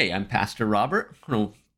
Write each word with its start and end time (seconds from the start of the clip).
Hey, 0.00 0.14
I'm 0.14 0.24
Pastor 0.24 0.64
Robert. 0.64 1.14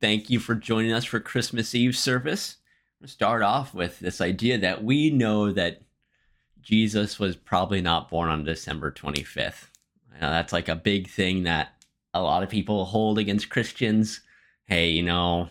Thank 0.00 0.30
you 0.30 0.38
for 0.38 0.54
joining 0.54 0.92
us 0.92 1.04
for 1.04 1.18
Christmas 1.18 1.74
Eve 1.74 1.96
service. 1.96 2.58
I'm 2.60 3.02
going 3.02 3.08
to 3.08 3.12
start 3.12 3.42
off 3.42 3.74
with 3.74 3.98
this 3.98 4.20
idea 4.20 4.58
that 4.58 4.84
we 4.84 5.10
know 5.10 5.50
that 5.50 5.82
Jesus 6.60 7.18
was 7.18 7.34
probably 7.34 7.80
not 7.80 8.08
born 8.08 8.30
on 8.30 8.44
December 8.44 8.92
25th. 8.92 9.66
I 10.14 10.20
know 10.20 10.30
that's 10.30 10.52
like 10.52 10.68
a 10.68 10.76
big 10.76 11.10
thing 11.10 11.42
that 11.42 11.70
a 12.14 12.22
lot 12.22 12.44
of 12.44 12.48
people 12.48 12.84
hold 12.84 13.18
against 13.18 13.50
Christians. 13.50 14.20
Hey, 14.66 14.90
you 14.90 15.02
know, 15.02 15.48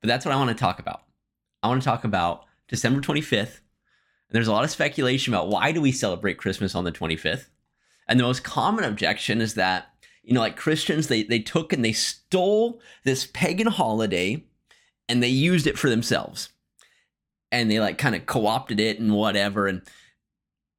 but 0.00 0.06
that's 0.06 0.24
what 0.24 0.32
I 0.32 0.38
want 0.38 0.50
to 0.50 0.54
talk 0.54 0.78
about. 0.78 1.02
I 1.60 1.66
want 1.66 1.82
to 1.82 1.84
talk 1.84 2.04
about 2.04 2.44
December 2.68 3.00
25th. 3.00 3.58
And 3.58 4.30
there's 4.30 4.46
a 4.46 4.52
lot 4.52 4.62
of 4.62 4.70
speculation 4.70 5.34
about 5.34 5.48
why 5.48 5.72
do 5.72 5.80
we 5.80 5.90
celebrate 5.90 6.38
Christmas 6.38 6.76
on 6.76 6.84
the 6.84 6.92
25th? 6.92 7.46
And 8.06 8.20
the 8.20 8.24
most 8.24 8.44
common 8.44 8.84
objection 8.84 9.40
is 9.40 9.54
that 9.54 9.91
you 10.22 10.34
know, 10.34 10.40
like 10.40 10.56
Christians, 10.56 11.08
they 11.08 11.22
they 11.24 11.40
took 11.40 11.72
and 11.72 11.84
they 11.84 11.92
stole 11.92 12.80
this 13.04 13.26
pagan 13.26 13.66
holiday 13.66 14.44
and 15.08 15.22
they 15.22 15.28
used 15.28 15.66
it 15.66 15.78
for 15.78 15.90
themselves. 15.90 16.50
And 17.50 17.70
they 17.70 17.80
like 17.80 17.98
kind 17.98 18.14
of 18.14 18.24
co-opted 18.26 18.80
it 18.80 18.98
and 18.98 19.14
whatever. 19.14 19.66
And 19.66 19.82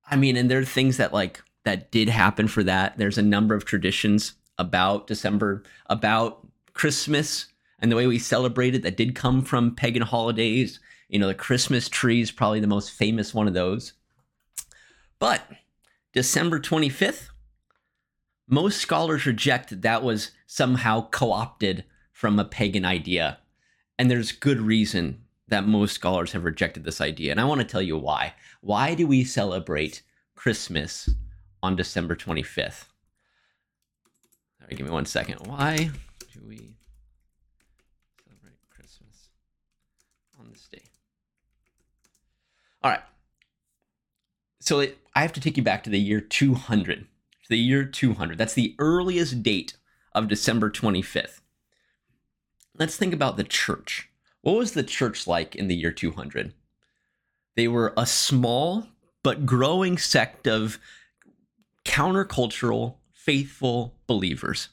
I 0.10 0.16
mean, 0.16 0.38
and 0.38 0.50
there 0.50 0.60
are 0.60 0.66
things 0.66 0.98
that 0.98 1.14
like 1.14 1.42
that 1.66 1.92
did 1.92 2.10
happen 2.10 2.48
for 2.48 2.64
that. 2.64 2.98
There's 2.98 3.18
a 3.18 3.24
number 3.24 3.54
of 3.56 3.66
traditions 3.66 4.34
about 4.58 5.08
December, 5.08 5.64
about 5.88 6.48
Christmas 6.74 7.48
and 7.80 7.92
the 7.92 7.96
way 7.96 8.08
we 8.08 8.20
celebrate 8.20 8.76
it 8.76 8.84
that 8.84 8.98
did 8.98 9.16
come 9.16 9.42
from 9.42 9.76
pagan 9.76 10.02
holidays. 10.02 10.80
You 11.10 11.20
know, 11.20 11.28
the 11.28 11.36
Christmas 11.36 11.90
tree 11.90 12.22
is 12.22 12.32
probably 12.32 12.60
the 12.60 12.68
most 12.68 12.92
famous 12.92 13.34
one 13.34 13.48
of 13.48 13.54
those. 13.54 13.94
But 15.20 15.42
December 16.14 16.60
25th, 16.60 17.30
most 18.48 18.80
scholars 18.80 19.26
reject 19.26 19.70
that 19.70 19.82
that 19.84 20.04
was 20.04 20.32
somehow 20.46 21.10
co 21.10 21.32
opted 21.32 21.86
from 22.12 22.40
a 22.40 22.46
pagan 22.46 22.86
idea. 22.86 23.40
And 23.98 24.10
there's 24.10 24.32
good 24.32 24.60
reason 24.60 25.24
that 25.48 25.68
most 25.68 25.94
scholars 25.94 26.32
have 26.32 26.44
rejected 26.44 26.84
this 26.84 27.02
idea. 27.02 27.32
And 27.32 27.40
I 27.40 27.46
want 27.46 27.62
to 27.62 27.68
tell 27.68 27.82
you 27.82 27.98
why. 27.98 28.34
Why 28.62 28.96
do 28.96 29.06
we 29.08 29.24
celebrate 29.24 30.02
Christmas 30.36 31.10
on 31.62 31.76
December 31.76 32.16
25th? 32.16 32.86
All 34.60 34.68
right, 34.68 34.78
give 34.78 34.86
me 34.86 34.92
one 34.92 35.06
second. 35.06 35.46
Why 35.48 35.92
do 36.34 36.40
we 36.48 36.76
celebrate 38.26 38.58
Christmas 38.70 39.30
on 40.40 40.50
this 40.50 40.68
day? 40.72 40.84
All 42.84 42.92
right. 42.92 43.04
So 44.60 44.80
it, 44.80 44.98
I 45.14 45.22
have 45.22 45.34
to 45.34 45.42
take 45.42 45.58
you 45.58 45.64
back 45.64 45.84
to 45.84 45.90
the 45.90 46.00
year 46.00 46.22
200 46.22 47.06
to 47.44 47.50
the 47.50 47.58
year 47.58 47.86
200. 47.86 48.38
That's 48.38 48.54
the 48.54 48.76
earliest 48.80 49.44
date 49.44 49.78
of 50.14 50.28
December 50.28 50.70
25th. 50.70 51.42
Let's 52.78 52.98
think 52.98 53.14
about 53.14 53.38
the 53.38 53.44
church. 53.44 54.10
What 54.42 54.58
was 54.58 54.72
the 54.72 54.84
church 54.84 55.28
like 55.28 55.56
in 55.56 55.68
the 55.68 55.76
year 55.76 55.92
200? 55.92 56.54
They 57.56 57.68
were 57.68 57.94
a 57.96 58.06
small 58.06 58.88
but 59.22 59.46
growing 59.46 59.98
sect 59.98 60.48
of 60.48 60.80
countercultural, 61.86 62.96
faithful 63.14 63.96
believers. 64.08 64.70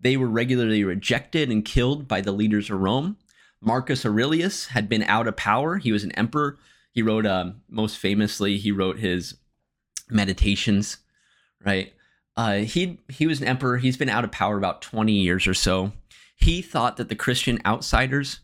They 0.00 0.16
were 0.16 0.28
regularly 0.28 0.84
rejected 0.84 1.50
and 1.50 1.64
killed 1.64 2.08
by 2.08 2.20
the 2.20 2.32
leaders 2.32 2.70
of 2.70 2.80
Rome. 2.80 3.16
Marcus 3.60 4.06
Aurelius 4.06 4.68
had 4.68 4.88
been 4.88 5.02
out 5.02 5.26
of 5.26 5.36
power. 5.36 5.76
He 5.76 5.92
was 5.92 6.04
an 6.04 6.12
emperor. 6.12 6.58
He 6.92 7.02
wrote, 7.02 7.26
uh, 7.26 7.52
most 7.68 7.98
famously, 7.98 8.56
he 8.56 8.72
wrote 8.72 8.98
his 8.98 9.36
meditations, 10.08 10.98
right? 11.64 11.92
Uh, 12.36 12.58
he 12.58 12.98
he 13.08 13.26
was 13.26 13.40
an 13.40 13.46
emperor. 13.46 13.78
He's 13.78 13.96
been 13.96 14.08
out 14.08 14.24
of 14.24 14.32
power 14.32 14.56
about 14.56 14.82
20 14.82 15.12
years 15.12 15.46
or 15.46 15.54
so. 15.54 15.92
He 16.36 16.62
thought 16.62 16.96
that 16.96 17.08
the 17.08 17.14
Christian 17.14 17.60
outsiders 17.66 18.40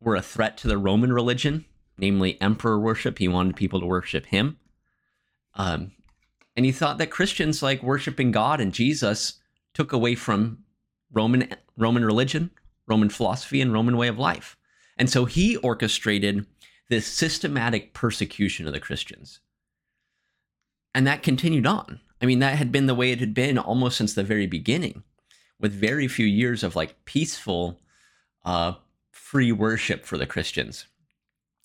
were 0.00 0.16
a 0.16 0.22
threat 0.22 0.58
to 0.58 0.68
the 0.68 0.76
Roman 0.76 1.12
religion, 1.12 1.64
namely 1.96 2.40
emperor 2.40 2.78
worship. 2.78 3.18
He 3.18 3.28
wanted 3.28 3.56
people 3.56 3.80
to 3.80 3.86
worship 3.86 4.26
him. 4.26 4.58
Um, 5.54 5.92
and 6.56 6.66
he 6.66 6.72
thought 6.72 6.98
that 6.98 7.10
Christians 7.10 7.62
like 7.62 7.82
worshiping 7.82 8.30
God 8.30 8.60
and 8.60 8.72
Jesus 8.72 9.40
took 9.72 9.92
away 9.92 10.14
from 10.14 10.64
Roman 11.12 11.54
Roman 11.76 12.04
religion, 12.04 12.50
Roman 12.86 13.08
philosophy, 13.08 13.60
and 13.60 13.72
Roman 13.72 13.96
way 13.96 14.08
of 14.08 14.18
life. 14.18 14.56
And 14.96 15.10
so 15.10 15.24
he 15.24 15.56
orchestrated 15.56 16.46
this 16.88 17.06
systematic 17.06 17.94
persecution 17.94 18.66
of 18.66 18.72
the 18.72 18.80
Christians. 18.80 19.40
And 20.94 21.06
that 21.06 21.22
continued 21.22 21.66
on. 21.66 22.00
I 22.24 22.26
mean, 22.26 22.38
that 22.38 22.56
had 22.56 22.72
been 22.72 22.86
the 22.86 22.94
way 22.94 23.10
it 23.10 23.20
had 23.20 23.34
been 23.34 23.58
almost 23.58 23.98
since 23.98 24.14
the 24.14 24.24
very 24.24 24.46
beginning, 24.46 25.02
with 25.60 25.78
very 25.78 26.08
few 26.08 26.24
years 26.24 26.62
of 26.62 26.74
like 26.74 27.04
peaceful, 27.04 27.78
uh, 28.46 28.72
free 29.12 29.52
worship 29.52 30.06
for 30.06 30.16
the 30.16 30.24
Christians. 30.24 30.86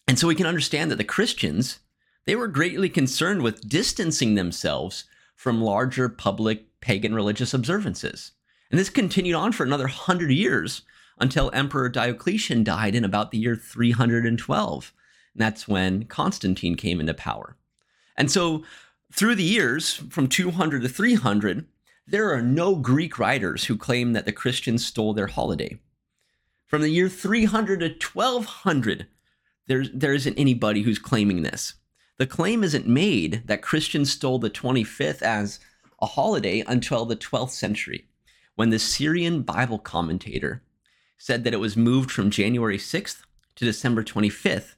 And 0.06 0.20
so 0.20 0.28
we 0.28 0.36
can 0.36 0.46
understand 0.46 0.92
that 0.92 0.97
the 0.97 1.06
Christians, 1.06 1.80
they 2.25 2.36
were 2.36 2.50
greatly 2.50 2.90
concerned 2.90 3.42
with 3.42 3.70
distancing 3.70 4.36
themselves 4.36 5.06
from 5.34 5.62
larger 5.62 6.09
public 6.09 6.66
pagan 6.81 7.16
religious 7.16 7.53
observances. 7.53 8.34
And 8.70 8.78
this 8.78 8.90
continued 8.90 9.36
on 9.36 9.53
for 9.53 9.64
another 9.64 9.88
hundred 9.88 10.31
years 10.31 10.81
until 11.22 11.52
Emperor 11.53 11.88
Diocletian 11.88 12.66
died 12.66 12.96
in 12.96 13.06
about 13.06 13.31
the 13.31 13.38
year 13.38 13.56
312. 13.56 14.94
And 15.34 15.41
that's 15.41 15.70
when 15.70 16.03
Constantine 16.03 16.76
came 16.76 17.00
into 17.00 17.14
power. 17.14 17.56
And 18.18 18.30
so 18.30 18.66
through 19.12 19.36
the 19.36 19.44
years, 19.44 19.94
from 19.94 20.28
200 20.28 20.81
to 20.81 20.90
300, 20.90 21.66
there 22.08 22.31
are 22.34 22.42
no 22.42 22.75
Greek 22.75 23.20
writers 23.20 23.66
who 23.66 23.78
claim 23.78 24.14
that 24.14 24.25
the 24.25 24.31
Christians 24.31 24.86
stole 24.86 25.14
their 25.14 25.28
holiday. 25.28 25.80
From 26.66 26.81
the 26.81 26.90
year 26.90 27.09
300 27.09 27.80
to 27.80 27.90
1200, 27.90 29.08
there, 29.68 29.86
there 29.94 30.14
isn't 30.14 30.38
anybody 30.38 30.84
who's 30.84 31.00
claiming 31.00 31.42
this. 31.42 31.75
The 32.18 32.28
claim 32.28 32.64
isn't 32.64 32.88
made 32.88 33.44
that 33.46 33.62
Christians 33.62 34.12
stole 34.12 34.40
the 34.40 34.50
25th 34.50 35.22
as 35.22 35.59
a 36.02 36.06
holiday 36.06 36.64
until 36.68 37.06
the 37.06 37.16
12th 37.16 37.52
century, 37.52 38.08
when 38.56 38.70
the 38.70 38.80
Syrian 38.80 39.41
Bible 39.41 39.80
commentator 39.80 40.64
said 41.18 41.44
that 41.44 41.53
it 41.53 41.59
was 41.59 41.76
moved 41.76 42.12
from 42.12 42.30
January 42.30 42.78
6th 42.78 43.22
to 43.56 43.66
December 43.66 44.03
25th 44.03 44.76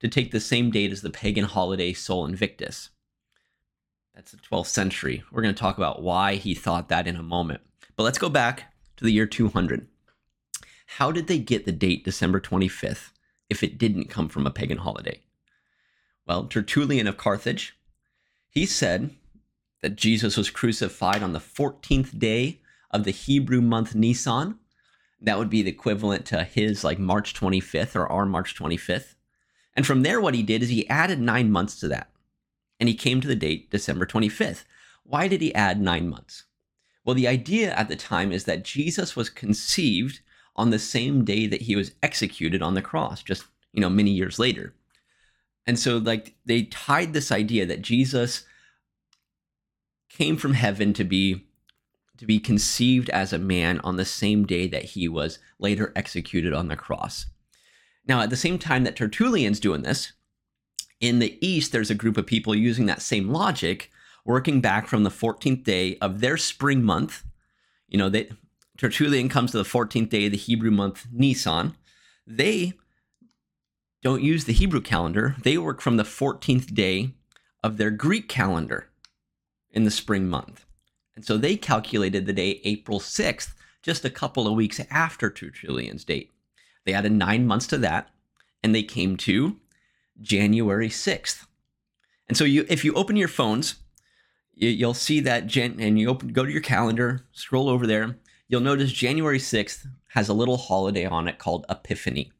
to 0.00 0.08
take 0.08 0.30
the 0.30 0.40
same 0.40 0.70
date 0.70 0.92
as 0.92 1.02
the 1.02 1.10
pagan 1.10 1.44
holiday 1.44 1.92
Sol 1.92 2.26
Invictus. 2.26 2.90
That's 4.16 4.32
the 4.32 4.38
12th 4.38 4.68
century. 4.68 5.22
We're 5.30 5.42
going 5.42 5.54
to 5.54 5.60
talk 5.60 5.76
about 5.76 6.00
why 6.00 6.36
he 6.36 6.54
thought 6.54 6.88
that 6.88 7.06
in 7.06 7.16
a 7.16 7.22
moment. 7.22 7.60
But 7.96 8.04
let's 8.04 8.16
go 8.16 8.30
back 8.30 8.72
to 8.96 9.04
the 9.04 9.10
year 9.10 9.26
200. 9.26 9.86
How 10.86 11.12
did 11.12 11.26
they 11.26 11.38
get 11.38 11.66
the 11.66 11.72
date 11.72 12.02
December 12.02 12.40
25th 12.40 13.10
if 13.50 13.62
it 13.62 13.76
didn't 13.76 14.08
come 14.08 14.30
from 14.30 14.46
a 14.46 14.50
pagan 14.50 14.78
holiday? 14.78 15.20
Well, 16.26 16.46
Tertullian 16.46 17.06
of 17.06 17.18
Carthage, 17.18 17.76
he 18.48 18.64
said 18.64 19.10
that 19.82 19.96
Jesus 19.96 20.38
was 20.38 20.48
crucified 20.48 21.22
on 21.22 21.34
the 21.34 21.38
14th 21.38 22.18
day 22.18 22.62
of 22.90 23.04
the 23.04 23.10
Hebrew 23.10 23.60
month 23.60 23.94
Nisan. 23.94 24.58
That 25.20 25.38
would 25.38 25.50
be 25.50 25.60
the 25.60 25.70
equivalent 25.70 26.24
to 26.26 26.44
his 26.44 26.82
like 26.82 26.98
March 26.98 27.34
25th 27.34 27.94
or 27.94 28.10
our 28.10 28.24
March 28.24 28.56
25th. 28.58 29.14
And 29.74 29.86
from 29.86 30.04
there, 30.04 30.22
what 30.22 30.34
he 30.34 30.42
did 30.42 30.62
is 30.62 30.70
he 30.70 30.88
added 30.88 31.20
nine 31.20 31.52
months 31.52 31.78
to 31.80 31.88
that 31.88 32.08
and 32.78 32.88
he 32.88 32.94
came 32.94 33.20
to 33.20 33.28
the 33.28 33.36
date 33.36 33.70
December 33.70 34.06
25th. 34.06 34.64
Why 35.02 35.28
did 35.28 35.40
he 35.40 35.54
add 35.54 35.80
nine 35.80 36.08
months? 36.08 36.44
Well, 37.04 37.14
the 37.14 37.28
idea 37.28 37.72
at 37.74 37.88
the 37.88 37.96
time 37.96 38.32
is 38.32 38.44
that 38.44 38.64
Jesus 38.64 39.14
was 39.14 39.30
conceived 39.30 40.20
on 40.56 40.70
the 40.70 40.78
same 40.78 41.24
day 41.24 41.46
that 41.46 41.62
he 41.62 41.76
was 41.76 41.92
executed 42.02 42.62
on 42.62 42.74
the 42.74 42.82
cross, 42.82 43.22
just, 43.22 43.44
you 43.72 43.80
know, 43.80 43.90
many 43.90 44.10
years 44.10 44.38
later. 44.38 44.74
And 45.66 45.78
so, 45.78 45.98
like, 45.98 46.34
they 46.44 46.64
tied 46.64 47.12
this 47.12 47.30
idea 47.30 47.66
that 47.66 47.82
Jesus 47.82 48.44
came 50.08 50.36
from 50.36 50.54
heaven 50.54 50.92
to 50.94 51.04
be 51.04 51.46
to 52.18 52.24
be 52.24 52.38
conceived 52.38 53.10
as 53.10 53.32
a 53.32 53.38
man 53.38 53.78
on 53.80 53.96
the 53.96 54.04
same 54.04 54.46
day 54.46 54.66
that 54.66 54.84
he 54.84 55.06
was 55.06 55.38
later 55.58 55.92
executed 55.94 56.54
on 56.54 56.68
the 56.68 56.76
cross. 56.76 57.26
Now, 58.08 58.22
at 58.22 58.30
the 58.30 58.36
same 58.36 58.58
time 58.58 58.84
that 58.84 58.96
Tertullian's 58.96 59.60
doing 59.60 59.82
this, 59.82 60.12
in 61.00 61.18
the 61.18 61.38
East, 61.46 61.72
there's 61.72 61.90
a 61.90 61.94
group 61.94 62.16
of 62.16 62.26
people 62.26 62.54
using 62.54 62.86
that 62.86 63.02
same 63.02 63.28
logic, 63.28 63.90
working 64.24 64.60
back 64.60 64.86
from 64.86 65.02
the 65.02 65.10
14th 65.10 65.64
day 65.64 65.98
of 65.98 66.20
their 66.20 66.36
spring 66.36 66.82
month. 66.82 67.24
You 67.88 67.98
know, 67.98 68.08
they, 68.08 68.30
Tertullian 68.76 69.28
comes 69.28 69.52
to 69.52 69.58
the 69.58 69.64
14th 69.64 70.08
day 70.08 70.26
of 70.26 70.32
the 70.32 70.38
Hebrew 70.38 70.70
month 70.70 71.06
Nisan. 71.12 71.76
They 72.26 72.74
don't 74.02 74.22
use 74.22 74.44
the 74.44 74.52
Hebrew 74.52 74.80
calendar, 74.80 75.36
they 75.42 75.58
work 75.58 75.80
from 75.80 75.96
the 75.96 76.04
14th 76.04 76.74
day 76.74 77.14
of 77.62 77.76
their 77.76 77.90
Greek 77.90 78.28
calendar 78.28 78.88
in 79.72 79.84
the 79.84 79.90
spring 79.90 80.28
month. 80.28 80.64
And 81.16 81.24
so 81.24 81.36
they 81.36 81.56
calculated 81.56 82.26
the 82.26 82.32
day 82.32 82.60
April 82.64 83.00
6th, 83.00 83.54
just 83.82 84.04
a 84.04 84.10
couple 84.10 84.46
of 84.46 84.54
weeks 84.54 84.80
after 84.90 85.30
Tertullian's 85.30 86.04
date. 86.04 86.30
They 86.84 86.92
added 86.92 87.12
nine 87.12 87.46
months 87.46 87.66
to 87.68 87.78
that, 87.78 88.10
and 88.62 88.74
they 88.74 88.82
came 88.82 89.16
to 89.18 89.56
January 90.20 90.88
6th. 90.88 91.46
And 92.28 92.36
so 92.36 92.44
you 92.44 92.66
if 92.68 92.84
you 92.84 92.92
open 92.94 93.16
your 93.16 93.28
phones, 93.28 93.76
you, 94.54 94.86
will 94.86 94.94
see 94.94 95.20
that 95.20 95.46
Jan, 95.46 95.76
and 95.78 95.98
you 95.98 96.08
open 96.08 96.28
go 96.28 96.44
to 96.44 96.50
your 96.50 96.62
calendar, 96.62 97.26
scroll 97.32 97.68
over 97.68 97.86
there, 97.86 98.16
you'll 98.48 98.60
notice 98.60 98.92
January 98.92 99.38
6th 99.38 99.86
has 100.08 100.28
a 100.28 100.34
little 100.34 100.56
holiday 100.56 101.04
on 101.04 101.28
it 101.28 101.38
called 101.38 101.66
Epiphany. 101.68 102.32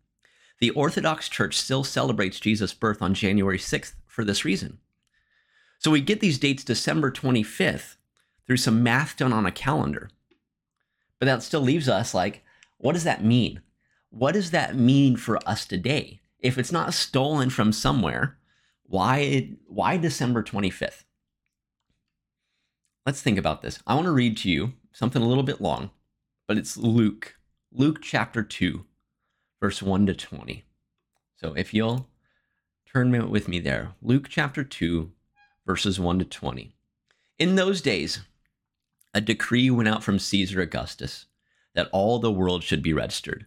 The 0.59 0.71
Orthodox 0.71 1.29
Church 1.29 1.59
still 1.59 1.85
celebrates 1.85 2.41
Jesus' 2.41 2.73
birth 2.73 3.03
on 3.03 3.13
January 3.13 3.59
6th 3.59 3.93
for 4.07 4.25
this 4.25 4.45
reason. 4.45 4.79
So 5.79 5.91
we 5.91 6.01
get 6.01 6.21
these 6.21 6.39
dates 6.39 6.65
December 6.65 7.11
25th 7.11 7.97
through 8.47 8.57
some 8.57 8.83
math 8.83 9.17
done 9.17 9.33
on 9.33 9.45
a 9.45 9.53
calendar. 9.53 10.09
But 11.19 11.27
that 11.27 11.43
still 11.43 11.61
leaves 11.61 11.89
us 11.89 12.15
like, 12.15 12.43
what 12.79 12.93
does 12.93 13.05
that 13.05 13.25
mean? 13.25 13.61
What 14.11 14.33
does 14.33 14.51
that 14.53 14.77
mean 14.77 15.17
for 15.17 15.39
us 15.47 15.67
today? 15.67 16.21
If 16.41 16.59
it's 16.59 16.73
not 16.73 16.95
stolen 16.95 17.51
from 17.51 17.73
somewhere, 17.73 18.39
why 18.85 19.51
why 19.67 19.97
December 19.97 20.43
25th? 20.43 21.05
Let's 23.05 23.23
think 23.23 23.39
about 23.39 23.63
this. 23.63 23.79
I 23.87 23.95
want 23.95 24.07
to 24.07 24.13
read 24.13 24.37
to 24.39 24.51
you 24.51 24.75
something 24.93 25.23
a 25.23 25.27
little 25.27 25.45
bit 25.45 25.61
long, 25.61 25.91
but 26.47 26.59
it's 26.59 26.77
Luke. 26.77 27.37
Luke 27.73 28.01
chapter 28.03 28.43
2, 28.43 28.85
verse 29.61 29.83
1 29.83 30.07
to 30.07 30.15
20. 30.15 30.65
So 31.37 31.53
if 31.55 31.75
you'll 31.75 32.09
turn 32.91 33.31
with 33.31 33.49
me 33.49 33.61
there, 33.61 33.93
Luke 34.03 34.29
chapter 34.29 34.65
2, 34.65 35.13
verses 35.67 36.01
1 36.01 36.19
to 36.21 36.25
20. 36.25 36.73
In 37.39 37.55
those 37.55 37.81
days, 37.81 38.21
a 39.13 39.21
decree 39.21 39.71
went 39.71 39.89
out 39.89 40.03
from 40.03 40.19
Caesar 40.19 40.61
Augustus 40.61 41.27
that 41.75 41.89
all 41.93 42.19
the 42.19 42.33
world 42.33 42.63
should 42.63 42.83
be 42.83 42.93
registered. 42.93 43.47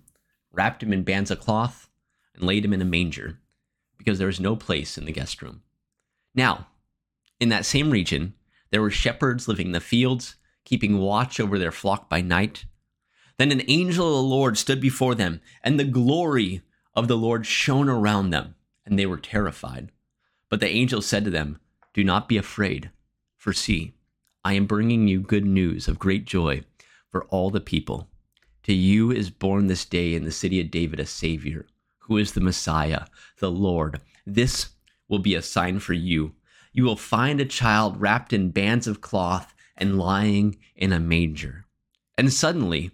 wrapped 0.51 0.83
him 0.83 0.93
in 0.93 1.03
bands 1.03 1.31
of 1.31 1.39
cloth, 1.39 1.89
and 2.35 2.43
laid 2.43 2.65
him 2.65 2.73
in 2.73 2.81
a 2.81 2.85
manger, 2.85 3.39
because 3.97 4.17
there 4.17 4.27
was 4.27 4.39
no 4.39 4.55
place 4.55 4.97
in 4.97 5.05
the 5.05 5.11
guest 5.11 5.41
room. 5.41 5.61
Now, 6.33 6.67
in 7.39 7.49
that 7.49 7.65
same 7.65 7.89
region, 7.89 8.33
there 8.69 8.81
were 8.81 8.91
shepherds 8.91 9.47
living 9.47 9.67
in 9.67 9.73
the 9.73 9.79
fields, 9.79 10.35
keeping 10.63 10.99
watch 10.99 11.39
over 11.39 11.57
their 11.57 11.71
flock 11.71 12.09
by 12.09 12.21
night. 12.21 12.65
Then 13.37 13.51
an 13.51 13.63
angel 13.67 14.07
of 14.07 14.13
the 14.13 14.29
Lord 14.29 14.57
stood 14.57 14.79
before 14.79 15.15
them, 15.15 15.41
and 15.63 15.79
the 15.79 15.83
glory 15.83 16.61
of 16.93 17.07
the 17.07 17.17
Lord 17.17 17.45
shone 17.45 17.89
around 17.89 18.29
them, 18.29 18.55
and 18.85 18.97
they 18.97 19.05
were 19.05 19.17
terrified. 19.17 19.91
But 20.49 20.59
the 20.59 20.69
angel 20.69 21.01
said 21.01 21.23
to 21.25 21.31
them, 21.31 21.59
Do 21.93 22.03
not 22.03 22.27
be 22.27 22.37
afraid, 22.37 22.91
for 23.37 23.53
see, 23.53 23.93
I 24.43 24.53
am 24.53 24.65
bringing 24.65 25.07
you 25.07 25.21
good 25.21 25.45
news 25.45 25.87
of 25.87 25.99
great 25.99 26.25
joy 26.25 26.63
for 27.09 27.25
all 27.25 27.49
the 27.49 27.61
people. 27.61 28.07
To 28.63 28.73
you 28.73 29.11
is 29.11 29.29
born 29.29 29.67
this 29.67 29.85
day 29.85 30.13
in 30.13 30.23
the 30.23 30.31
city 30.31 30.59
of 30.61 30.71
David 30.71 30.99
a 30.99 31.05
Savior, 31.05 31.65
who 31.99 32.17
is 32.17 32.33
the 32.33 32.41
Messiah, 32.41 33.05
the 33.39 33.51
Lord. 33.51 34.01
This 34.25 34.69
will 35.07 35.19
be 35.19 35.35
a 35.35 35.41
sign 35.41 35.79
for 35.79 35.93
you 35.93 36.35
you 36.73 36.83
will 36.83 36.95
find 36.95 37.41
a 37.41 37.45
child 37.45 37.99
wrapped 37.99 38.33
in 38.33 38.51
bands 38.51 38.87
of 38.87 39.01
cloth 39.01 39.53
and 39.75 39.97
lying 39.97 40.57
in 40.75 40.93
a 40.93 40.99
manger. 40.99 41.65
And 42.17 42.31
suddenly, 42.31 42.91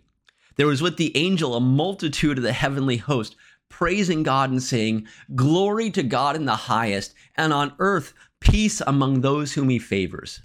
there 0.56 0.68
was 0.68 0.82
with 0.82 0.98
the 0.98 1.16
angel 1.16 1.56
a 1.56 1.60
multitude 1.60 2.38
of 2.38 2.44
the 2.44 2.54
heavenly 2.54 2.98
host, 2.98 3.36
praising 3.70 4.24
God 4.24 4.50
and 4.50 4.64
saying, 4.64 5.08
Glory 5.36 5.92
to 5.92 6.02
God 6.02 6.36
in 6.36 6.46
the 6.46 6.56
highest, 6.56 7.14
and 7.36 7.54
on 7.54 7.76
earth 7.78 8.14
peace 8.40 8.82
among 8.88 9.22
those 9.22 9.54
whom 9.54 9.70
he 9.70 9.80
favors. 9.80 10.42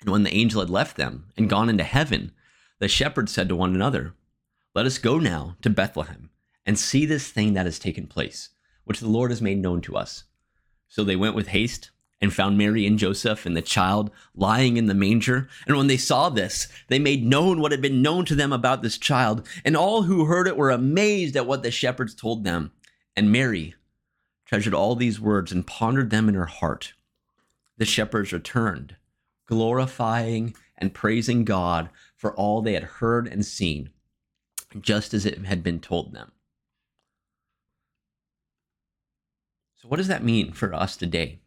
And 0.00 0.10
when 0.10 0.22
the 0.22 0.34
angel 0.34 0.60
had 0.60 0.70
left 0.70 0.96
them 0.96 1.26
and 1.36 1.50
gone 1.50 1.68
into 1.68 1.84
heaven, 1.84 2.32
the 2.78 2.88
shepherds 2.88 3.32
said 3.32 3.48
to 3.50 3.56
one 3.56 3.74
another, 3.74 4.14
Let 4.72 4.86
us 4.86 4.98
go 4.98 5.18
now 5.18 5.56
to 5.62 5.70
Bethlehem 5.70 6.30
and 6.64 6.78
see 6.78 7.04
this 7.04 7.28
thing 7.28 7.54
that 7.54 7.66
has 7.66 7.78
taken 7.78 8.06
place, 8.06 8.50
which 8.84 9.00
the 9.00 9.08
Lord 9.08 9.32
has 9.32 9.42
made 9.42 9.58
known 9.58 9.80
to 9.82 9.96
us. 9.96 10.24
So 10.86 11.02
they 11.02 11.16
went 11.16 11.34
with 11.34 11.48
haste 11.48 11.90
and 12.20 12.32
found 12.32 12.56
Mary 12.56 12.86
and 12.86 12.98
Joseph 12.98 13.46
and 13.46 13.56
the 13.56 13.62
child 13.62 14.12
lying 14.34 14.76
in 14.76 14.86
the 14.86 14.94
manger. 14.94 15.48
And 15.66 15.76
when 15.76 15.88
they 15.88 15.96
saw 15.96 16.28
this, 16.28 16.68
they 16.86 17.00
made 17.00 17.24
known 17.24 17.60
what 17.60 17.72
had 17.72 17.82
been 17.82 18.00
known 18.02 18.24
to 18.26 18.36
them 18.36 18.52
about 18.52 18.82
this 18.82 18.96
child. 18.96 19.44
And 19.64 19.76
all 19.76 20.02
who 20.02 20.26
heard 20.26 20.46
it 20.46 20.56
were 20.56 20.70
amazed 20.70 21.36
at 21.36 21.46
what 21.46 21.64
the 21.64 21.72
shepherds 21.72 22.14
told 22.14 22.44
them. 22.44 22.70
And 23.16 23.32
Mary 23.32 23.74
treasured 24.44 24.74
all 24.74 24.94
these 24.94 25.20
words 25.20 25.50
and 25.50 25.66
pondered 25.66 26.10
them 26.10 26.28
in 26.28 26.34
her 26.34 26.46
heart. 26.46 26.92
The 27.76 27.86
shepherds 27.86 28.32
returned, 28.32 28.96
glorifying 29.46 30.54
and 30.78 30.94
praising 30.94 31.44
God 31.44 31.88
for 32.14 32.34
all 32.34 32.60
they 32.62 32.74
had 32.74 32.84
heard 32.84 33.26
and 33.26 33.44
seen, 33.44 33.90
just 34.78 35.14
as 35.14 35.26
it 35.26 35.44
had 35.44 35.62
been 35.62 35.80
told 35.80 36.12
them. 36.12 36.32
So, 39.76 39.88
what 39.88 39.96
does 39.96 40.08
that 40.08 40.22
mean 40.22 40.52
for 40.52 40.74
us 40.74 40.96
today? 40.96 41.40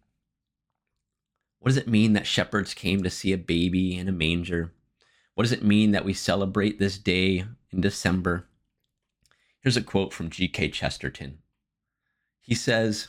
What 1.60 1.70
does 1.70 1.78
it 1.78 1.88
mean 1.88 2.14
that 2.14 2.28
shepherds 2.28 2.74
came 2.74 3.04
to 3.04 3.10
see 3.10 3.32
a 3.32 3.38
baby 3.38 3.96
in 3.96 4.10
a 4.10 4.12
manger? 4.12 4.74
What 5.36 5.44
does 5.44 5.52
it 5.52 5.64
mean 5.64 5.92
that 5.92 6.04
we 6.04 6.14
celebrate 6.14 6.80
this 6.80 6.98
day 6.98 7.46
in 7.72 7.82
December? 7.82 8.48
Here's 9.62 9.78
a 9.78 9.82
quote 9.82 10.14
from 10.14 10.30
G.K. 10.30 10.70
Chesterton. 10.70 11.40
He 12.42 12.54
says, 12.54 13.08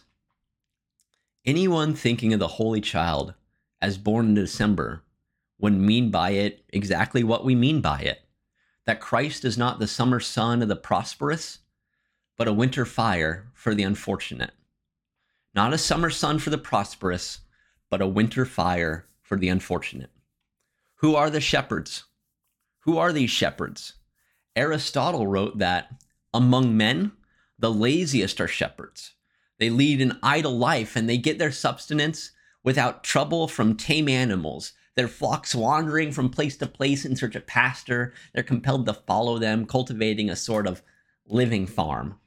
Anyone 1.44 1.94
thinking 1.94 2.32
of 2.32 2.38
the 2.38 2.46
Holy 2.46 2.80
Child 2.80 3.34
as 3.82 3.98
born 3.98 4.26
in 4.26 4.34
December 4.34 5.02
would 5.58 5.72
mean 5.72 6.10
by 6.10 6.30
it 6.30 6.64
exactly 6.68 7.24
what 7.24 7.44
we 7.44 7.54
mean 7.54 7.80
by 7.80 8.00
it 8.00 8.23
that 8.86 9.00
Christ 9.00 9.44
is 9.44 9.58
not 9.58 9.78
the 9.78 9.86
summer 9.86 10.20
sun 10.20 10.62
of 10.62 10.68
the 10.68 10.76
prosperous, 10.76 11.60
but 12.36 12.48
a 12.48 12.52
winter 12.52 12.84
fire 12.84 13.48
for 13.54 13.74
the 13.74 13.82
unfortunate. 13.82 14.52
Not 15.54 15.72
a 15.72 15.78
summer 15.78 16.10
sun 16.10 16.38
for 16.38 16.50
the 16.50 16.58
prosperous, 16.58 17.40
but 17.90 18.02
a 18.02 18.06
winter 18.06 18.44
fire 18.44 19.06
for 19.22 19.36
the 19.38 19.48
unfortunate. 19.48 20.10
Who 20.96 21.14
are 21.14 21.30
the 21.30 21.40
shepherds? 21.40 22.04
Who 22.80 22.98
are 22.98 23.12
these 23.12 23.30
shepherds? 23.30 23.94
Aristotle 24.56 25.26
wrote 25.26 25.58
that 25.58 25.90
among 26.32 26.76
men, 26.76 27.12
the 27.58 27.70
laziest 27.70 28.40
are 28.40 28.48
shepherds. 28.48 29.12
They 29.58 29.70
lead 29.70 30.00
an 30.00 30.18
idle 30.22 30.58
life 30.58 30.96
and 30.96 31.08
they 31.08 31.16
get 31.16 31.38
their 31.38 31.52
subsistence 31.52 32.32
without 32.62 33.04
trouble 33.04 33.46
from 33.46 33.76
tame 33.76 34.08
animals. 34.08 34.72
Their 34.96 35.08
flocks 35.08 35.54
wandering 35.54 36.12
from 36.12 36.28
place 36.28 36.56
to 36.58 36.66
place 36.66 37.04
in 37.04 37.16
search 37.16 37.34
of 37.34 37.46
pasture. 37.46 38.12
They're 38.32 38.42
compelled 38.42 38.86
to 38.86 38.94
follow 38.94 39.38
them, 39.38 39.66
cultivating 39.66 40.30
a 40.30 40.36
sort 40.36 40.66
of 40.66 40.82
living 41.26 41.66
farm. 41.66 42.20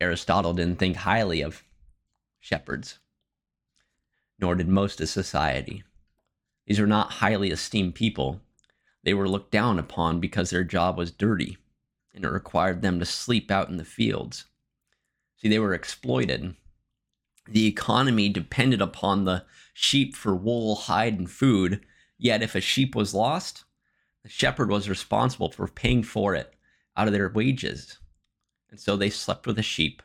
Aristotle 0.00 0.54
didn't 0.54 0.78
think 0.78 0.96
highly 0.96 1.42
of 1.42 1.64
shepherds 2.40 2.98
nor 4.38 4.54
did 4.54 4.68
most 4.68 5.00
of 5.00 5.08
society. 5.08 5.82
These 6.66 6.80
were 6.80 6.86
not 6.86 7.12
highly 7.12 7.50
esteemed 7.50 7.94
people. 7.94 8.40
They 9.02 9.14
were 9.14 9.28
looked 9.28 9.50
down 9.50 9.78
upon 9.78 10.20
because 10.20 10.50
their 10.50 10.64
job 10.64 10.98
was 10.98 11.10
dirty 11.10 11.58
and 12.14 12.24
it 12.24 12.28
required 12.28 12.82
them 12.82 12.98
to 12.98 13.06
sleep 13.06 13.50
out 13.50 13.68
in 13.68 13.76
the 13.76 13.84
fields. 13.84 14.46
See, 15.36 15.48
they 15.48 15.58
were 15.58 15.74
exploited. 15.74 16.54
The 17.48 17.66
economy 17.66 18.28
depended 18.28 18.80
upon 18.80 19.24
the 19.24 19.44
sheep 19.72 20.14
for 20.16 20.34
wool, 20.34 20.74
hide, 20.74 21.18
and 21.18 21.30
food. 21.30 21.84
Yet, 22.18 22.42
if 22.42 22.54
a 22.54 22.60
sheep 22.60 22.94
was 22.94 23.14
lost, 23.14 23.64
the 24.22 24.28
shepherd 24.28 24.70
was 24.70 24.88
responsible 24.88 25.50
for 25.50 25.68
paying 25.68 26.02
for 26.02 26.34
it 26.34 26.54
out 26.96 27.06
of 27.06 27.12
their 27.12 27.28
wages. 27.28 27.98
And 28.70 28.80
so 28.80 28.96
they 28.96 29.10
slept 29.10 29.46
with 29.46 29.56
the 29.56 29.62
sheep 29.62 30.02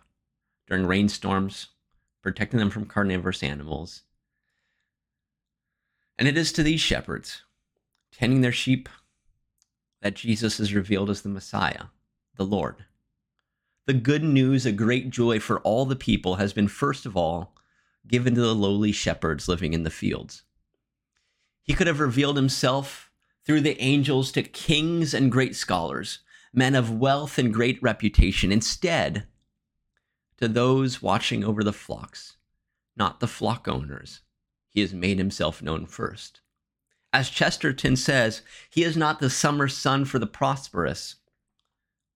during 0.67 0.85
rainstorms, 0.85 1.67
protecting 2.21 2.59
them 2.59 2.69
from 2.69 2.85
carnivorous 2.85 3.41
animals 3.41 4.03
and 6.21 6.27
it 6.27 6.37
is 6.37 6.51
to 6.51 6.61
these 6.61 6.79
shepherds, 6.79 7.41
tending 8.11 8.41
their 8.41 8.51
sheep, 8.51 8.87
that 10.03 10.13
Jesus 10.13 10.59
is 10.59 10.71
revealed 10.71 11.09
as 11.09 11.23
the 11.23 11.29
Messiah, 11.29 11.85
the 12.35 12.45
Lord. 12.45 12.85
The 13.87 13.93
good 13.93 14.23
news, 14.23 14.65
a 14.65 14.71
great 14.71 15.09
joy 15.09 15.39
for 15.39 15.59
all 15.61 15.85
the 15.85 15.95
people, 15.95 16.35
has 16.35 16.53
been 16.53 16.67
first 16.67 17.05
of 17.05 17.17
all 17.17 17.55
given 18.07 18.35
to 18.35 18.41
the 18.41 18.55
lowly 18.55 18.91
shepherds 18.91 19.47
living 19.47 19.73
in 19.73 19.83
the 19.83 19.89
fields. 19.89 20.43
He 21.63 21.73
could 21.73 21.87
have 21.87 21.99
revealed 21.99 22.35
himself 22.35 23.11
through 23.45 23.61
the 23.61 23.79
angels 23.81 24.31
to 24.31 24.43
kings 24.43 25.13
and 25.13 25.31
great 25.31 25.55
scholars, 25.55 26.19
men 26.53 26.75
of 26.75 26.91
wealth 26.91 27.37
and 27.37 27.53
great 27.53 27.81
reputation. 27.81 28.51
Instead, 28.51 29.27
to 30.37 30.47
those 30.47 31.01
watching 31.01 31.43
over 31.43 31.63
the 31.63 31.73
flocks, 31.73 32.37
not 32.95 33.19
the 33.19 33.27
flock 33.27 33.67
owners, 33.67 34.21
he 34.69 34.81
has 34.81 34.93
made 34.93 35.17
himself 35.17 35.61
known 35.61 35.85
first 35.85 36.41
As 37.13 37.29
Chesterton 37.29 37.95
says, 37.95 38.41
he 38.69 38.83
is 38.83 38.97
not 38.97 39.19
the 39.19 39.29
summer 39.29 39.67
sun 39.67 40.05
for 40.05 40.17
the 40.17 40.27
prosperous, 40.27 41.15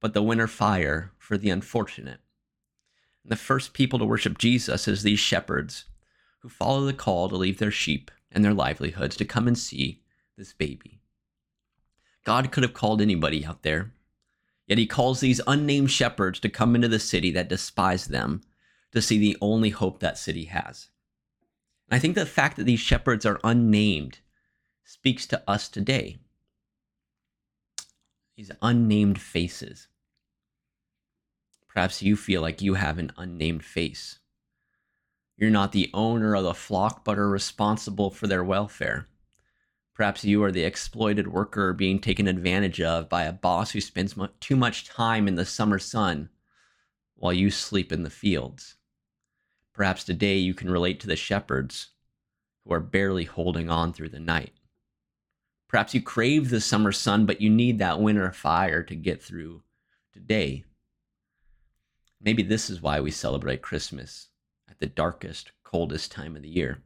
but 0.02 0.14
the 0.14 0.24
winter 0.24 0.48
fire 0.48 1.12
for 1.18 1.38
the 1.38 1.50
unfortunate. 1.50 2.20
And 3.24 3.32
the 3.32 3.36
first 3.36 3.74
people 3.74 4.00
to 4.00 4.06
worship 4.06 4.38
Jesus 4.38 4.88
is 4.88 5.04
these 5.04 5.20
shepherds 5.20 5.86
who 6.40 6.50
follow 6.50 6.86
the 6.86 6.94
call 6.94 7.28
to 7.30 7.36
leave 7.36 7.58
their 7.58 7.72
sheep 7.72 8.12
and 8.32 8.44
their 8.44 8.54
livelihoods 8.54 9.16
to 9.18 9.26
come 9.26 9.48
and 9.48 9.58
see 9.58 10.04
this 10.38 10.54
baby. 10.54 11.02
God 12.24 12.52
could 12.52 12.64
have 12.64 12.74
called 12.74 13.02
anybody 13.02 13.46
out 13.46 13.64
there, 13.64 13.92
yet 14.68 14.78
he 14.78 14.86
calls 14.86 15.20
these 15.20 15.42
unnamed 15.48 15.92
shepherds 15.92 16.40
to 16.42 16.50
come 16.50 16.76
into 16.76 16.88
the 16.88 17.00
city 17.00 17.32
that 17.32 17.50
despise 17.50 18.06
them 18.06 18.42
to 18.92 19.02
see 19.02 19.18
the 19.18 19.38
only 19.42 19.70
hope 19.70 20.00
that 20.00 20.18
city 20.18 20.46
has. 20.46 20.90
And 21.90 21.96
I 21.96 22.00
think 22.00 22.16
the 22.16 22.26
fact 22.26 22.58
that 22.58 22.64
these 22.64 22.80
shepherds 22.80 23.26
are 23.26 23.40
unnamed 23.44 24.20
speaks 24.84 25.26
to 25.28 25.44
us 25.48 25.68
today. 25.70 26.18
These 28.36 28.52
unnamed 28.62 29.22
faces. 29.22 29.88
Perhaps 31.70 32.02
you 32.02 32.18
feel 32.18 32.42
like 32.42 32.62
you 32.62 32.74
have 32.74 32.98
an 32.98 33.12
unnamed 33.18 33.64
face. 33.64 34.20
You're 35.38 35.50
not 35.50 35.72
the 35.72 35.90
owner 35.94 36.36
of 36.36 36.44
the 36.44 36.54
flock, 36.54 37.06
but 37.06 37.18
are 37.18 37.30
responsible 37.30 38.10
for 38.10 38.28
their 38.28 38.44
welfare. 38.44 39.08
Perhaps 39.94 40.26
you 40.26 40.44
are 40.44 40.52
the 40.52 40.64
exploited 40.64 41.30
worker 41.30 41.72
being 41.72 42.00
taken 42.00 42.28
advantage 42.28 42.82
of 42.82 43.08
by 43.08 43.24
a 43.24 43.32
boss 43.32 43.72
who 43.72 43.80
spends 43.80 44.16
too 44.42 44.58
much 44.58 44.86
time 44.86 45.28
in 45.30 45.36
the 45.36 45.46
summer 45.46 45.80
sun 45.80 46.30
while 47.16 47.32
you 47.32 47.50
sleep 47.50 47.94
in 47.94 48.04
the 48.04 48.10
fields. 48.10 48.76
Perhaps 49.72 50.04
today 50.04 50.38
you 50.38 50.54
can 50.54 50.70
relate 50.70 51.00
to 51.00 51.08
the 51.08 51.16
shepherds 51.16 51.92
who 52.66 52.74
are 52.74 52.82
barely 52.82 53.24
holding 53.24 53.70
on 53.70 53.94
through 53.94 54.10
the 54.10 54.20
night. 54.20 54.52
Perhaps 55.76 55.94
you 55.94 56.02
crave 56.02 56.50
the 56.50 56.62
summer 56.62 56.94
sun, 56.94 57.26
but 57.26 57.42
you 57.42 57.50
need 57.50 57.80
that 57.80 58.00
winter 58.00 58.32
fire 58.32 58.82
to 58.82 58.96
get 58.96 59.22
through 59.22 59.62
today. 60.14 60.64
Maybe 62.22 62.44
this 62.44 62.70
is 62.70 62.82
why 62.82 63.02
we 63.02 63.12
celebrate 63.12 63.62
Christmas 63.62 64.30
at 64.70 64.80
the 64.80 64.86
darkest, 64.86 65.52
coldest 65.66 66.14
time 66.14 66.38
of 66.38 66.44
the 66.44 66.48
year. 66.48 66.82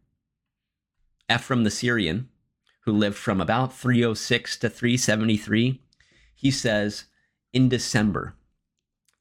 Ephraim 1.31 1.65
the 1.65 1.69
Syrian, 1.69 2.29
who 2.79 2.91
lived 2.91 3.15
from 3.15 3.39
about 3.39 3.77
306 3.77 4.58
to 4.58 4.72
373, 4.72 5.84
he 6.34 6.50
says, 6.50 7.03
In 7.53 7.69
December, 7.69 8.34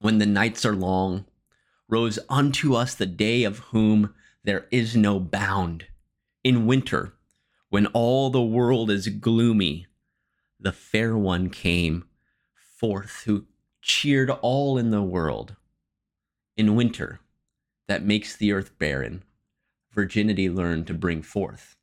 when 0.01 0.17
the 0.17 0.25
nights 0.25 0.65
are 0.65 0.75
long, 0.75 1.27
rose 1.91 2.19
unto 2.31 2.75
us 2.75 2.95
the 2.95 3.05
day 3.05 3.45
of 3.45 3.59
whom 3.59 4.15
there 4.45 4.67
is 4.71 4.97
no 4.97 5.21
bound. 5.21 5.89
In 6.43 6.65
winter, 6.65 7.18
when 7.71 7.87
all 7.89 8.31
the 8.31 8.43
world 8.43 8.91
is 8.91 9.09
gloomy, 9.09 9.87
the 10.59 10.73
fair 10.73 11.17
one 11.17 11.51
came 11.51 12.05
forth 12.55 13.23
who 13.27 13.47
cheered 13.83 14.31
all 14.31 14.79
in 14.79 14.91
the 14.91 15.03
world. 15.03 15.57
In 16.57 16.75
winter, 16.75 17.21
that 17.87 18.05
makes 18.05 18.37
the 18.37 18.53
earth 18.53 18.79
barren, 18.79 19.23
virginity 19.93 20.49
learned 20.49 20.87
to 20.87 20.95
bring 20.95 21.23
forth. 21.23 21.75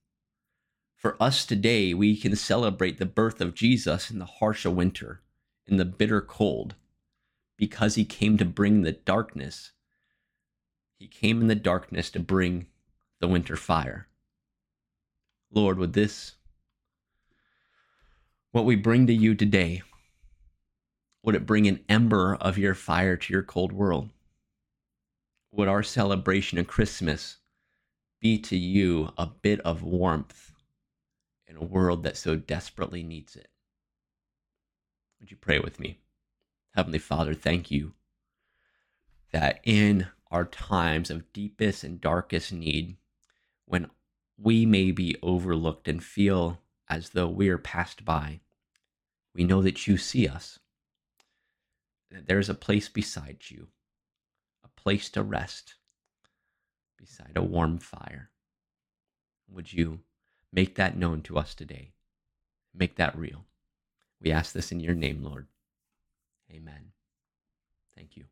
For 0.95 1.21
us 1.21 1.45
today, 1.45 1.93
we 1.93 2.17
can 2.17 2.35
celebrate 2.35 2.97
the 2.97 3.05
birth 3.05 3.39
of 3.39 3.53
Jesus 3.53 4.09
in 4.09 4.19
the 4.19 4.25
harsh 4.25 4.65
winter, 4.65 5.21
in 5.67 5.77
the 5.77 5.85
bitter 5.85 6.21
cold, 6.21 6.75
because 7.57 7.95
he 7.95 8.05
came 8.05 8.37
to 8.37 8.45
bring 8.45 8.81
the 8.81 8.91
darkness. 8.91 9.71
He 10.97 11.07
came 11.07 11.41
in 11.41 11.47
the 11.47 11.55
darkness 11.55 12.09
to 12.11 12.19
bring 12.19 12.67
the 13.19 13.27
winter 13.27 13.55
fire. 13.55 14.07
Lord, 15.55 15.79
would 15.79 15.93
this, 15.93 16.33
what 18.51 18.65
we 18.65 18.75
bring 18.75 19.07
to 19.07 19.13
you 19.13 19.35
today, 19.35 19.81
would 21.23 21.33
it 21.33 21.45
bring 21.45 21.65
an 21.65 21.79
ember 21.87 22.35
of 22.35 22.57
your 22.57 22.75
fire 22.75 23.15
to 23.15 23.33
your 23.33 23.41
cold 23.41 23.71
world? 23.71 24.09
Would 25.51 25.69
our 25.69 25.81
celebration 25.81 26.57
of 26.57 26.67
Christmas 26.67 27.37
be 28.19 28.37
to 28.39 28.57
you 28.57 29.13
a 29.17 29.27
bit 29.27 29.61
of 29.61 29.81
warmth 29.81 30.51
in 31.47 31.55
a 31.55 31.63
world 31.63 32.03
that 32.03 32.17
so 32.17 32.35
desperately 32.35 33.01
needs 33.01 33.37
it? 33.37 33.47
Would 35.21 35.31
you 35.31 35.37
pray 35.37 35.59
with 35.59 35.79
me? 35.79 35.99
Heavenly 36.75 36.99
Father, 36.99 37.33
thank 37.33 37.71
you 37.71 37.93
that 39.31 39.61
in 39.63 40.07
our 40.29 40.43
times 40.43 41.09
of 41.09 41.31
deepest 41.31 41.85
and 41.85 42.01
darkest 42.01 42.51
need, 42.51 42.97
when 43.65 43.89
we 44.37 44.65
may 44.65 44.91
be 44.91 45.15
overlooked 45.21 45.87
and 45.87 46.03
feel 46.03 46.59
as 46.89 47.09
though 47.09 47.27
we 47.27 47.49
are 47.49 47.57
passed 47.57 48.05
by, 48.05 48.41
we 49.33 49.43
know 49.43 49.61
that 49.61 49.87
you 49.87 49.97
see 49.97 50.27
us, 50.27 50.59
that 52.11 52.27
there's 52.27 52.49
a 52.49 52.53
place 52.53 52.89
beside 52.89 53.37
you, 53.49 53.67
a 54.63 54.67
place 54.79 55.09
to 55.09 55.23
rest 55.23 55.75
beside 56.97 57.33
a 57.35 57.43
warm 57.43 57.77
fire. 57.77 58.29
Would 59.49 59.73
you 59.73 59.99
make 60.51 60.75
that 60.75 60.97
known 60.97 61.21
to 61.23 61.37
us 61.37 61.53
today? 61.53 61.93
Make 62.73 62.95
that 62.95 63.17
real. 63.17 63.45
We 64.21 64.31
ask 64.31 64.53
this 64.53 64.71
in 64.71 64.79
your 64.79 64.95
name, 64.95 65.23
Lord. 65.23 65.47
Amen. 66.51 66.91
Thank 67.95 68.17
you. 68.17 68.25